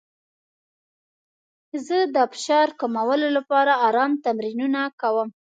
[1.85, 5.29] زه د فشار کمولو لپاره ارام تمرینونه کوم.